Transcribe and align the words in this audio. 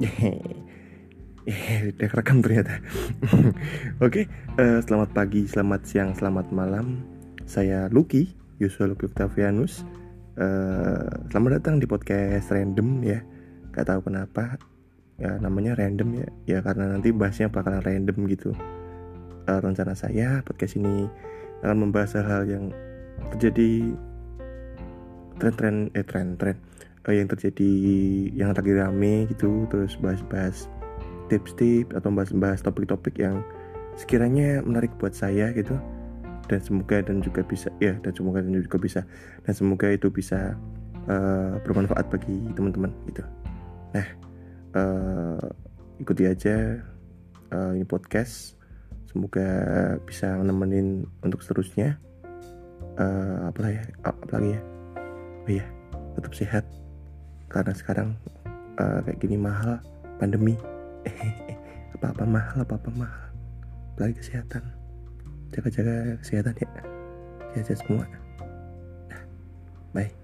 Eh, 1.44 1.92
udah 1.92 2.08
rekam 2.16 2.40
ternyata. 2.40 2.80
Oke, 4.00 4.24
uh, 4.56 4.80
selamat 4.80 5.12
pagi, 5.12 5.44
selamat 5.44 5.84
siang, 5.84 6.16
selamat 6.16 6.48
malam. 6.56 7.04
Saya 7.44 7.92
Lucky, 7.92 8.32
Yusuf 8.56 8.88
Lucky 8.88 9.12
Octavianus. 9.12 9.84
Uh, 10.40 11.04
selamat 11.28 11.60
datang 11.60 11.76
di 11.76 11.84
podcast 11.84 12.48
random 12.48 13.04
ya. 13.04 13.20
Gak 13.76 13.92
tahu 13.92 14.08
kenapa 14.08 14.56
ya 15.20 15.36
namanya 15.36 15.76
random 15.76 16.16
ya. 16.16 16.28
Ya 16.48 16.58
karena 16.64 16.96
nanti 16.96 17.12
bahasnya 17.12 17.52
bakalan 17.52 17.84
random 17.84 18.24
gitu. 18.24 18.56
Uh, 19.44 19.60
rencana 19.60 19.92
saya 19.92 20.40
podcast 20.48 20.80
ini 20.80 21.12
akan 21.60 21.76
membahas 21.76 22.16
hal-hal 22.24 22.48
yang 22.48 22.64
terjadi 23.36 23.92
tren-tren 25.36 25.92
eh 25.92 26.08
tren-tren 26.08 26.56
uh, 27.08 27.14
yang 27.14 27.28
terjadi 27.28 27.72
yang 28.34 28.50
lagi 28.52 28.72
rame 28.74 29.28
gitu 29.30 29.68
terus 29.68 29.96
bahas-bahas 30.00 30.68
tips-tips 31.32 31.96
atau 31.96 32.12
bahas-bahas 32.12 32.60
topik-topik 32.60 33.16
yang 33.20 33.40
sekiranya 33.96 34.60
menarik 34.64 34.92
buat 35.00 35.16
saya 35.16 35.52
gitu. 35.56 35.76
Dan 36.44 36.60
semoga 36.60 37.00
dan 37.00 37.24
juga 37.24 37.40
bisa 37.40 37.72
ya 37.80 37.96
dan 38.04 38.12
semoga 38.12 38.44
dan 38.44 38.52
juga 38.60 38.76
bisa 38.76 39.00
dan 39.48 39.52
semoga 39.56 39.88
itu 39.88 40.12
bisa 40.12 40.52
uh, 41.08 41.56
bermanfaat 41.64 42.12
bagi 42.12 42.36
teman-teman 42.52 42.92
gitu. 43.08 43.24
Nah 43.96 44.06
uh, 44.76 45.40
ikuti 45.96 46.28
aja 46.28 46.84
uh, 47.48 47.72
ini 47.72 47.88
podcast. 47.88 48.60
Semoga 49.08 49.46
bisa 50.04 50.36
nemenin 50.42 51.08
untuk 51.24 51.40
seterusnya. 51.40 51.96
Uh, 53.00 53.48
apa 53.48 53.72
ya? 53.72 53.82
Apalagi 54.04 54.58
ya? 54.58 54.60
Oh 55.48 55.50
iya 55.50 55.66
tetap 56.14 56.32
sehat 56.34 56.64
karena 57.54 57.70
sekarang 57.70 58.08
uh, 58.82 58.98
kayak 59.06 59.18
gini 59.22 59.38
mahal 59.38 59.78
pandemi. 60.18 60.58
Apa-apa 61.94 62.26
mahal 62.26 62.58
apa-apa 62.66 62.90
mahal. 62.98 63.30
Apalagi 63.94 64.18
kesehatan. 64.18 64.66
Jaga-jaga 65.54 66.18
kesehatan 66.18 66.58
ya. 66.58 66.68
Jaga 67.54 67.74
semua. 67.78 68.04
Nah, 69.06 69.22
bye 69.94 70.23